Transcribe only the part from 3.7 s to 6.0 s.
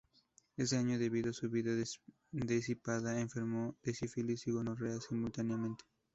de sífilis y gonorrea simultáneamente.